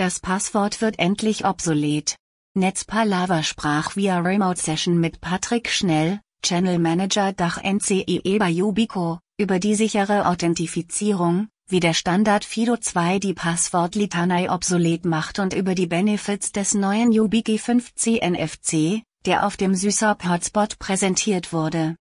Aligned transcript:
Das 0.00 0.18
Passwort 0.18 0.80
wird 0.80 0.98
endlich 0.98 1.44
obsolet. 1.44 2.16
Netzpalava 2.54 3.42
sprach 3.42 3.96
via 3.96 4.18
Remote 4.20 4.58
Session 4.58 4.98
mit 4.98 5.20
Patrick 5.20 5.68
Schnell, 5.68 6.20
Channel 6.42 6.78
Manager 6.78 7.34
Dach 7.34 7.62
NCEE 7.62 8.38
bei 8.38 8.48
Yubico, 8.48 9.18
über 9.38 9.58
die 9.58 9.74
sichere 9.74 10.24
Authentifizierung, 10.24 11.48
wie 11.68 11.80
der 11.80 11.92
Standard 11.92 12.46
FIDO2 12.46 13.18
die 13.18 13.34
Passwortlitanei 13.34 14.50
obsolet 14.50 15.04
macht 15.04 15.38
und 15.38 15.52
über 15.52 15.74
die 15.74 15.86
Benefits 15.86 16.50
des 16.50 16.72
neuen 16.72 17.12
YubiKey 17.12 17.56
5C 17.56 18.26
NFC, 18.26 19.02
der 19.26 19.46
auf 19.46 19.58
dem 19.58 19.74
SysOp 19.74 20.26
Hotspot 20.26 20.78
präsentiert 20.78 21.52
wurde. 21.52 21.96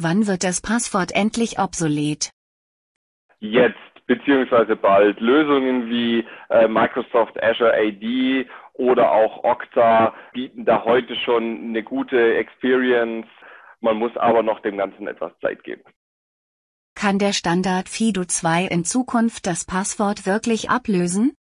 Wann 0.00 0.28
wird 0.28 0.44
das 0.44 0.60
Passwort 0.60 1.10
endlich 1.12 1.58
obsolet? 1.58 2.30
Jetzt 3.40 4.06
beziehungsweise 4.06 4.76
bald. 4.76 5.18
Lösungen 5.18 5.90
wie 5.90 6.24
äh, 6.50 6.68
Microsoft 6.68 7.42
Azure 7.42 7.74
AD 7.74 8.46
oder 8.74 9.10
auch 9.10 9.42
Okta 9.42 10.14
bieten 10.32 10.64
da 10.64 10.84
heute 10.84 11.16
schon 11.16 11.42
eine 11.70 11.82
gute 11.82 12.36
Experience. 12.36 13.26
Man 13.80 13.96
muss 13.96 14.16
aber 14.16 14.44
noch 14.44 14.60
dem 14.60 14.76
Ganzen 14.76 15.08
etwas 15.08 15.32
Zeit 15.40 15.64
geben. 15.64 15.82
Kann 16.94 17.18
der 17.18 17.32
Standard 17.32 17.88
FIDO 17.88 18.24
2 18.24 18.66
in 18.66 18.84
Zukunft 18.84 19.46
das 19.46 19.64
Passwort 19.64 20.26
wirklich 20.26 20.70
ablösen? 20.70 21.32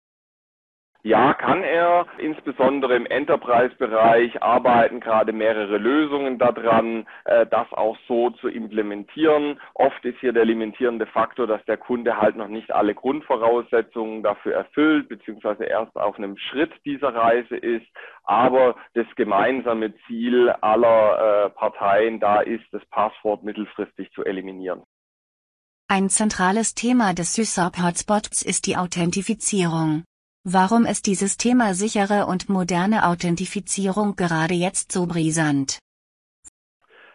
Ja, 1.03 1.33
kann 1.33 1.63
er. 1.63 2.05
Insbesondere 2.17 2.95
im 2.95 3.05
Enterprise-Bereich 3.05 4.41
arbeiten 4.41 4.99
gerade 4.99 5.31
mehrere 5.31 5.77
Lösungen 5.77 6.37
daran, 6.37 7.07
äh, 7.25 7.45
das 7.45 7.71
auch 7.71 7.97
so 8.07 8.31
zu 8.31 8.47
implementieren. 8.47 9.59
Oft 9.73 10.03
ist 10.05 10.19
hier 10.19 10.33
der 10.33 10.45
limitierende 10.45 11.05
Faktor, 11.05 11.47
dass 11.47 11.63
der 11.65 11.77
Kunde 11.77 12.17
halt 12.17 12.35
noch 12.35 12.47
nicht 12.47 12.71
alle 12.71 12.95
Grundvoraussetzungen 12.95 14.23
dafür 14.23 14.55
erfüllt, 14.55 15.07
beziehungsweise 15.07 15.65
erst 15.65 15.95
auf 15.95 16.17
einem 16.17 16.37
Schritt 16.37 16.73
dieser 16.83 17.13
Reise 17.13 17.55
ist. 17.55 17.87
Aber 18.23 18.75
das 18.93 19.07
gemeinsame 19.15 19.93
Ziel 20.07 20.49
aller 20.61 21.45
äh, 21.45 21.49
Parteien 21.51 22.19
da 22.19 22.41
ist, 22.41 22.65
das 22.71 22.85
Passwort 22.87 23.43
mittelfristig 23.43 24.11
zu 24.11 24.25
eliminieren. 24.25 24.83
Ein 25.89 26.09
zentrales 26.09 26.75
Thema 26.75 27.13
des 27.13 27.33
SysOp 27.35 27.81
Hotspots 27.81 28.41
ist 28.41 28.67
die 28.67 28.75
Authentifizierung. 28.75 30.03
Warum 30.49 30.85
ist 30.85 31.07
dieses 31.07 31.35
Thema 31.35 31.73
sichere 31.73 32.25
und 32.25 32.47
moderne 32.47 33.05
Authentifizierung 33.05 34.15
gerade 34.15 34.53
jetzt 34.53 34.93
so 34.93 35.05
brisant? 35.05 35.79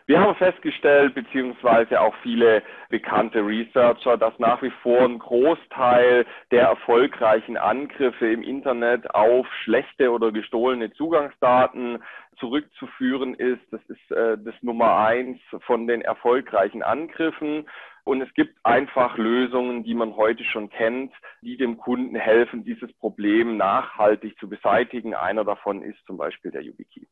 Wir 0.04 0.20
haben 0.20 0.34
festgestellt, 0.34 1.14
beziehungsweise 1.14 1.98
auch 2.02 2.14
viele 2.22 2.62
bekannte 2.90 3.38
Researcher, 3.38 4.18
dass 4.18 4.38
nach 4.38 4.60
wie 4.60 4.72
vor 4.82 5.00
ein 5.04 5.18
Großteil 5.18 6.26
der 6.50 6.64
erfolgreichen 6.64 7.56
Angriffe 7.56 8.30
im 8.30 8.42
Internet 8.42 9.14
auf 9.14 9.46
schlechte 9.64 10.10
oder 10.10 10.30
gestohlene 10.30 10.92
Zugangsdaten 10.92 12.02
zurückzuführen 12.38 13.32
ist. 13.32 13.62
Das 13.70 13.80
ist 13.88 14.10
äh, 14.10 14.36
das 14.44 14.54
Nummer 14.60 14.98
eins 14.98 15.38
von 15.64 15.86
den 15.86 16.02
erfolgreichen 16.02 16.82
Angriffen. 16.82 17.66
Und 18.04 18.20
es 18.20 18.32
gibt 18.34 18.58
einfach 18.64 19.16
Lösungen, 19.16 19.84
die 19.84 19.94
man 19.94 20.16
heute 20.16 20.44
schon 20.44 20.70
kennt, 20.70 21.12
die 21.40 21.56
dem 21.56 21.78
Kunden 21.78 22.16
helfen, 22.16 22.64
dieses 22.64 22.92
Problem 22.94 23.56
nachhaltig 23.56 24.36
zu 24.38 24.48
beseitigen. 24.48 25.14
Einer 25.14 25.44
davon 25.44 25.82
ist 25.82 25.98
zum 26.06 26.16
Beispiel 26.16 26.50
der 26.50 26.62
YubiKey. 26.62 27.06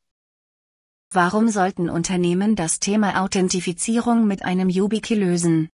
Warum 1.12 1.48
sollten 1.48 1.90
Unternehmen 1.90 2.54
das 2.56 2.78
Thema 2.78 3.22
Authentifizierung 3.22 4.26
mit 4.26 4.44
einem 4.44 4.68
YubiKey 4.68 5.16
lösen? 5.16 5.70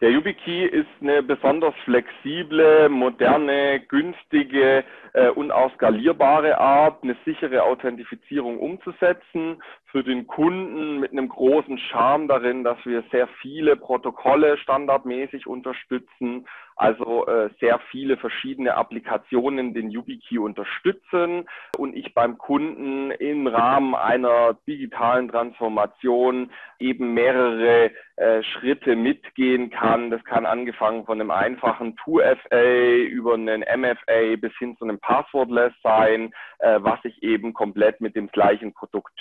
Der 0.00 0.10
YubiKey 0.12 0.66
ist 0.66 0.88
eine 1.02 1.22
besonders 1.22 1.74
flexible, 1.84 2.88
moderne, 2.88 3.80
günstige 3.80 4.82
äh, 5.12 5.28
und 5.28 5.50
auch 5.50 5.74
skalierbare 5.74 6.56
Art, 6.56 7.02
eine 7.02 7.16
sichere 7.26 7.62
Authentifizierung 7.64 8.58
umzusetzen. 8.58 9.62
Für 9.90 10.04
den 10.04 10.26
Kunden 10.28 11.00
mit 11.00 11.10
einem 11.10 11.28
großen 11.28 11.76
Charme 11.78 12.28
darin, 12.28 12.62
dass 12.62 12.78
wir 12.84 13.02
sehr 13.10 13.26
viele 13.40 13.74
Protokolle 13.74 14.56
standardmäßig 14.58 15.48
unterstützen, 15.48 16.46
also 16.80 17.26
äh, 17.26 17.50
sehr 17.60 17.78
viele 17.90 18.16
verschiedene 18.16 18.74
Applikationen 18.74 19.74
den 19.74 19.90
YubiKey 19.90 20.38
unterstützen 20.38 21.46
und 21.76 21.94
ich 21.94 22.14
beim 22.14 22.38
Kunden 22.38 23.10
im 23.10 23.46
Rahmen 23.46 23.94
einer 23.94 24.56
digitalen 24.66 25.28
Transformation 25.28 26.50
eben 26.78 27.12
mehrere 27.12 27.90
äh, 28.16 28.42
Schritte 28.42 28.96
mitgehen 28.96 29.68
kann. 29.68 30.10
Das 30.10 30.24
kann 30.24 30.46
angefangen 30.46 31.04
von 31.04 31.20
einem 31.20 31.30
einfachen 31.30 31.96
2FA 31.96 33.04
über 33.04 33.34
einen 33.34 33.60
MFA 33.60 34.36
bis 34.40 34.56
hin 34.58 34.74
zu 34.78 34.84
einem 34.84 35.00
Passwordless 35.00 35.74
sein, 35.82 36.32
äh, 36.60 36.78
was 36.80 36.98
ich 37.04 37.22
eben 37.22 37.52
komplett 37.52 38.00
mit 38.00 38.16
dem 38.16 38.28
gleichen 38.28 38.72
Produkt 38.72 39.12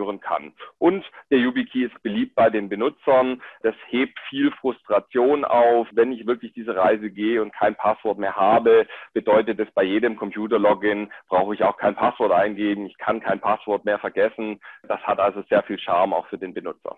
durchführen 0.00 0.20
kann. 0.20 0.52
Und 0.78 1.04
der 1.30 1.38
YubiKey 1.38 1.84
ist 1.84 2.02
beliebt 2.02 2.34
bei 2.34 2.50
den 2.50 2.68
Benutzern. 2.68 3.42
Das 3.62 3.74
hebt 3.88 4.18
viel 4.28 4.50
Frustration 4.52 5.44
auf, 5.44 5.86
wenn 5.92 6.12
ich 6.12 6.26
wirklich 6.26 6.52
diese 6.52 6.74
Reise 6.74 7.10
gehe 7.10 7.42
und 7.42 7.52
kein 7.52 7.74
Passwort 7.74 8.18
mehr 8.18 8.36
habe, 8.36 8.86
bedeutet 9.12 9.58
es 9.60 9.70
bei 9.74 9.84
jedem 9.84 10.16
Computer-Login 10.16 11.12
brauche 11.28 11.54
ich 11.54 11.62
auch 11.62 11.76
kein 11.76 11.94
Passwort 11.94 12.32
eingeben. 12.32 12.86
Ich 12.86 12.96
kann 12.98 13.20
kein 13.20 13.40
Passwort 13.40 13.84
mehr 13.84 13.98
vergessen. 13.98 14.60
Das 14.88 15.00
hat 15.02 15.18
also 15.18 15.42
sehr 15.48 15.62
viel 15.62 15.78
Charme 15.78 16.14
auch 16.14 16.26
für 16.28 16.38
den 16.38 16.54
Benutzer. 16.54 16.96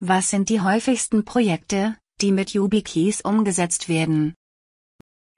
Was 0.00 0.30
sind 0.30 0.50
die 0.50 0.60
häufigsten 0.60 1.24
Projekte, 1.24 1.96
die 2.20 2.32
mit 2.32 2.50
YubiKeys 2.50 3.22
umgesetzt 3.22 3.88
werden? 3.88 4.34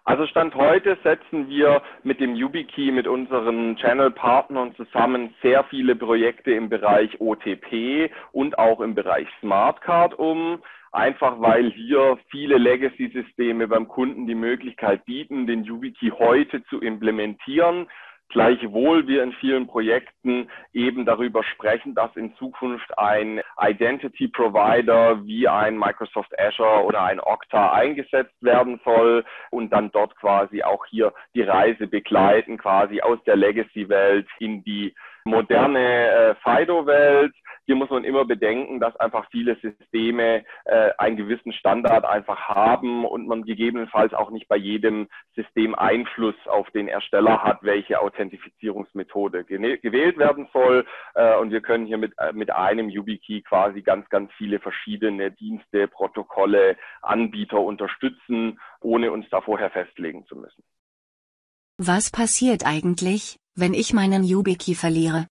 Also 0.09 0.27
Stand 0.27 0.55
heute 0.55 0.97
setzen 1.05 1.51
wir 1.51 1.83
mit 2.03 2.19
dem 2.19 2.35
YubiKey, 2.35 2.93
mit 2.93 3.07
unseren 3.07 3.77
Channel-Partnern 3.77 4.75
zusammen 4.75 5.35
sehr 5.43 5.65
viele 5.65 5.97
Projekte 5.97 6.53
im 6.53 6.71
Bereich 6.71 7.21
OTP 7.21 8.11
und 8.33 8.59
auch 8.59 8.81
im 8.81 8.95
Bereich 8.95 9.29
Smartcard 9.43 10.19
um 10.19 10.63
einfach 10.93 11.39
weil 11.43 11.71
hier 11.73 12.19
viele 12.31 12.57
Legacy-Systeme 12.57 13.69
beim 13.69 13.87
Kunden 13.87 14.27
die 14.27 14.35
Möglichkeit 14.35 15.05
bieten, 15.05 15.47
den 15.47 15.65
YubiKey 15.65 16.11
heute 16.19 16.65
zu 16.65 16.81
implementieren. 16.81 17.87
Gleichwohl 18.31 19.07
wir 19.07 19.23
in 19.23 19.33
vielen 19.33 19.67
Projekten 19.67 20.51
eben 20.75 21.07
darüber 21.07 21.43
sprechen, 21.43 21.95
dass 21.95 22.15
in 22.15 22.35
Zukunft 22.37 22.99
ein 22.99 23.41
Identity 23.59 24.29
Provider 24.29 25.25
wie 25.25 25.49
ein 25.49 25.79
Microsoft 25.79 26.39
Azure 26.39 26.85
oder 26.85 27.05
ein 27.05 27.21
Okta 27.21 27.73
eingesetzt 27.73 28.37
werden 28.43 28.81
soll 28.85 29.25
und 29.51 29.71
dann 29.73 29.91
dort 29.93 30.15
quasi 30.17 30.63
auch 30.63 30.85
hier 30.87 31.15
die 31.35 31.43
Reise 31.43 31.87
begleiten, 31.87 32.59
quasi 32.59 33.01
aus 33.01 33.19
der 33.25 33.37
Legacy-Welt 33.37 34.29
in 34.39 34.63
die 34.63 34.95
moderne 35.29 36.09
äh, 36.11 36.35
FIDO-Welt. 36.43 37.35
Hier 37.67 37.77
muss 37.77 37.91
man 37.91 38.05
immer 38.05 38.25
bedenken, 38.25 38.81
dass 38.81 38.97
einfach 38.97 39.29
viele 39.31 39.57
Systeme 39.57 40.45
äh, 40.65 40.91
einen 40.99 41.17
gewissen 41.17 41.53
Standard 41.53 42.05
einfach 42.05 42.49
haben 42.49 43.05
und 43.05 43.29
man 43.29 43.45
gegebenenfalls 43.45 44.15
auch 44.15 44.31
nicht 44.31 44.49
bei 44.49 44.57
jedem 44.57 45.09
System 45.35 45.75
Einfluss 45.75 46.35
auf 46.47 46.71
den 46.71 46.89
Ersteller 46.89 47.43
hat, 47.45 47.59
welche 47.63 48.01
Authentifizierungsmethode 48.01 49.45
gewählt 49.45 50.19
werden 50.19 50.49
soll. 50.53 50.87
Äh, 51.15 51.37
und 51.37 51.51
wir 51.51 51.61
können 51.61 51.87
hier 51.87 51.99
mit, 51.99 52.15
äh, 52.19 52.33
mit 52.33 52.51
einem 52.51 52.89
YubiKey 52.89 53.43
quasi 53.43 53.83
ganz, 53.83 54.09
ganz 54.09 54.33
viele 54.39 54.61
verschiedene 54.61 55.31
Dienste, 55.31 55.89
Protokolle, 55.89 56.77
Anbieter 57.03 57.61
unterstützen, 57.61 58.59
ohne 58.81 59.13
uns 59.13 59.29
da 59.31 59.41
vorher 59.41 59.71
festlegen 59.71 60.25
zu 60.27 60.37
müssen. 60.37 60.65
Was 61.81 62.11
passiert 62.11 62.67
eigentlich, 62.67 63.39
wenn 63.55 63.73
ich 63.73 63.93
meinen 63.93 64.25
YubiKey 64.25 64.75
verliere? 64.75 65.29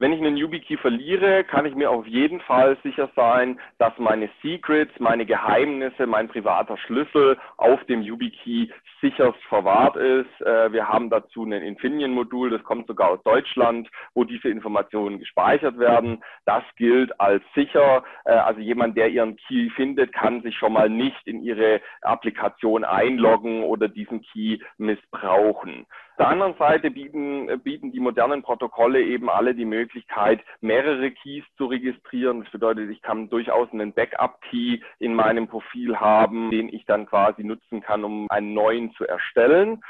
Wenn 0.00 0.14
ich 0.14 0.20
einen 0.20 0.38
YubiKey 0.38 0.78
verliere, 0.78 1.44
kann 1.44 1.66
ich 1.66 1.74
mir 1.74 1.90
auf 1.90 2.06
jeden 2.06 2.40
Fall 2.40 2.78
sicher 2.82 3.10
sein, 3.14 3.60
dass 3.76 3.92
meine 3.98 4.30
Secrets, 4.42 4.98
meine 4.98 5.26
Geheimnisse, 5.26 6.06
mein 6.06 6.26
privater 6.26 6.78
Schlüssel 6.78 7.36
auf 7.58 7.84
dem 7.84 8.00
YubiKey 8.00 8.72
sicherst 9.02 9.38
verwahrt 9.50 9.96
ist. 9.96 10.40
Äh, 10.40 10.72
wir 10.72 10.88
haben 10.88 11.10
dazu 11.10 11.44
ein 11.44 11.52
Infineon-Modul, 11.52 12.48
das 12.48 12.64
kommt 12.64 12.86
sogar 12.86 13.10
aus 13.10 13.22
Deutschland, 13.24 13.90
wo 14.14 14.24
diese 14.24 14.48
Informationen 14.48 15.18
gespeichert 15.18 15.78
werden. 15.78 16.24
Das 16.46 16.62
gilt 16.76 17.20
als 17.20 17.42
sicher. 17.54 18.02
Äh, 18.24 18.32
also 18.32 18.62
jemand, 18.62 18.96
der 18.96 19.10
ihren 19.10 19.36
Key 19.36 19.68
findet, 19.68 20.14
kann 20.14 20.40
sich 20.40 20.56
schon 20.56 20.72
mal 20.72 20.88
nicht 20.88 21.26
in 21.26 21.42
ihre 21.42 21.82
Applikation 22.00 22.84
einloggen 22.84 23.64
oder 23.64 23.86
diesen 23.86 24.22
Key 24.22 24.60
missbrauchen 24.78 25.84
der 26.20 26.28
anderen 26.28 26.54
Seite 26.58 26.90
bieten, 26.90 27.48
äh, 27.48 27.56
bieten 27.56 27.92
die 27.92 27.98
modernen 27.98 28.42
Protokolle 28.42 29.02
eben 29.02 29.30
alle 29.30 29.54
die 29.54 29.64
Möglichkeit, 29.64 30.40
mehrere 30.60 31.10
Keys 31.10 31.44
zu 31.56 31.64
registrieren. 31.64 32.42
Das 32.42 32.52
bedeutet, 32.52 32.90
ich 32.90 33.00
kann 33.00 33.30
durchaus 33.30 33.72
einen 33.72 33.94
Backup-Key 33.94 34.80
in 34.98 35.14
meinem 35.14 35.48
Profil 35.48 35.96
haben, 35.98 36.50
den 36.50 36.68
ich 36.68 36.84
dann 36.84 37.06
quasi 37.06 37.42
nutzen 37.42 37.80
kann, 37.80 38.04
um 38.04 38.30
einen 38.30 38.52
neuen 38.52 38.92
zu 38.92 39.06
erstellen. 39.06 39.82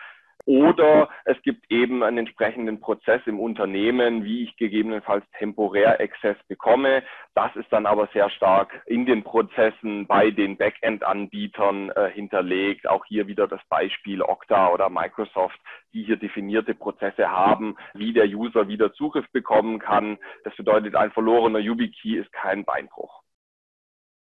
Oder 0.50 1.08
es 1.26 1.40
gibt 1.42 1.70
eben 1.70 2.02
einen 2.02 2.18
entsprechenden 2.18 2.80
Prozess 2.80 3.20
im 3.26 3.38
Unternehmen, 3.38 4.24
wie 4.24 4.42
ich 4.42 4.56
gegebenenfalls 4.56 5.24
temporär 5.38 6.00
Access 6.00 6.36
bekomme. 6.48 7.04
Das 7.36 7.54
ist 7.54 7.72
dann 7.72 7.86
aber 7.86 8.08
sehr 8.12 8.28
stark 8.30 8.82
in 8.86 9.06
den 9.06 9.22
Prozessen 9.22 10.08
bei 10.08 10.32
den 10.32 10.56
Backend-Anbietern 10.56 11.90
äh, 11.90 12.10
hinterlegt. 12.10 12.88
Auch 12.88 13.04
hier 13.04 13.28
wieder 13.28 13.46
das 13.46 13.60
Beispiel 13.68 14.22
Okta 14.22 14.72
oder 14.72 14.90
Microsoft, 14.90 15.60
die 15.92 16.02
hier 16.02 16.16
definierte 16.16 16.74
Prozesse 16.74 17.30
haben, 17.30 17.76
wie 17.94 18.12
der 18.12 18.26
User 18.26 18.66
wieder 18.66 18.92
Zugriff 18.92 19.30
bekommen 19.30 19.78
kann. 19.78 20.18
Das 20.42 20.56
bedeutet, 20.56 20.96
ein 20.96 21.12
verlorener 21.12 21.60
YubiKey 21.60 22.16
ist 22.16 22.32
kein 22.32 22.64
Beinbruch. 22.64 23.22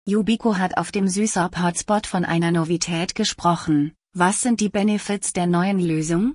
Yubico 0.06 0.56
hat 0.56 0.78
auf 0.78 0.92
dem 0.92 1.08
Süßop 1.08 1.60
Hotspot 1.60 2.06
von 2.06 2.24
einer 2.24 2.52
Novität 2.52 3.16
gesprochen. 3.16 3.96
Was 4.14 4.42
sind 4.42 4.60
die 4.60 4.68
Benefits 4.68 5.32
der 5.32 5.46
neuen 5.46 5.80
Lösung? 5.80 6.34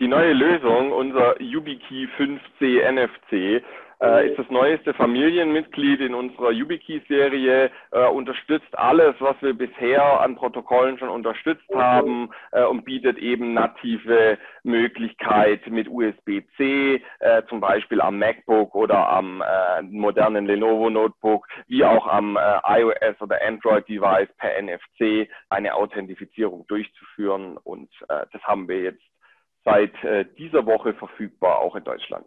Die 0.00 0.08
neue 0.08 0.32
Lösung, 0.32 0.90
unser 0.90 1.40
YubiKey 1.40 2.08
5C 2.18 2.82
NFC, 2.90 3.62
äh, 4.00 4.28
ist 4.28 4.38
das 4.38 4.50
neueste 4.50 4.94
Familienmitglied 4.94 6.00
in 6.00 6.14
unserer 6.14 6.50
YubiKey-Serie, 6.50 7.70
äh, 7.92 8.06
unterstützt 8.08 8.76
alles, 8.78 9.14
was 9.20 9.36
wir 9.40 9.54
bisher 9.54 10.20
an 10.20 10.36
Protokollen 10.36 10.98
schon 10.98 11.08
unterstützt 11.08 11.68
haben 11.74 12.30
äh, 12.52 12.64
und 12.64 12.84
bietet 12.84 13.18
eben 13.18 13.54
native 13.54 14.38
Möglichkeit 14.62 15.66
mit 15.68 15.88
USB-C, 15.88 17.02
äh, 17.20 17.42
zum 17.48 17.60
Beispiel 17.60 18.00
am 18.00 18.18
MacBook 18.18 18.74
oder 18.74 19.08
am 19.08 19.42
äh, 19.42 19.82
modernen 19.82 20.46
Lenovo 20.46 20.90
Notebook, 20.90 21.46
wie 21.66 21.84
auch 21.84 22.06
am 22.06 22.36
äh, 22.36 22.80
iOS 22.80 23.20
oder 23.20 23.38
Android-Device 23.46 24.28
per 24.38 24.62
NFC 24.62 25.28
eine 25.48 25.74
Authentifizierung 25.74 26.66
durchzuführen. 26.66 27.56
Und 27.64 27.88
das 28.08 28.42
haben 28.42 28.68
wir 28.68 28.82
jetzt 28.82 29.02
seit 29.64 29.92
dieser 30.38 30.66
Woche 30.66 30.94
verfügbar, 30.94 31.58
auch 31.58 31.76
in 31.76 31.84
Deutschland. 31.84 32.26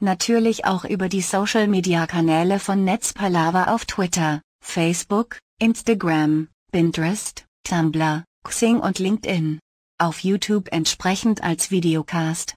Natürlich 0.00 0.66
auch 0.66 0.84
über 0.84 1.08
die 1.08 1.22
Social-Media-Kanäle 1.22 2.58
von 2.58 2.84
Netzpalava 2.84 3.74
auf 3.74 3.86
Twitter, 3.86 4.42
Facebook, 4.62 5.38
Instagram, 5.58 6.48
Pinterest, 6.70 7.46
Tumblr, 7.64 8.24
Xing 8.44 8.78
und 8.78 8.98
LinkedIn. 8.98 9.58
Auf 9.98 10.20
YouTube 10.20 10.68
entsprechend 10.70 11.42
als 11.42 11.70
Videocast. 11.70 12.54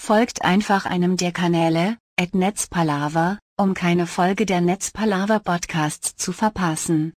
Folgt 0.00 0.42
einfach 0.42 0.86
einem 0.86 1.18
der 1.18 1.32
Kanäle, 1.32 1.98
at 2.18 2.34
Netzpalava, 2.34 3.38
um 3.58 3.74
keine 3.74 4.06
Folge 4.06 4.46
der 4.46 4.62
Netzpalava 4.62 5.40
Podcasts 5.40 6.16
zu 6.16 6.32
verpassen. 6.32 7.12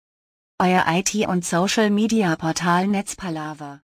Euer 0.60 0.86
IT- 0.88 1.28
und 1.28 1.46
Social-Media-Portal 1.46 2.88
Netzpalava. 2.88 3.82